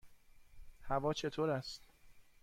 هوا 0.83 1.13
چطور 1.13 1.49
است؟ 1.49 1.81